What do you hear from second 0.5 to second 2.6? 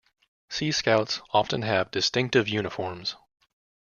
Scouts often have distinctive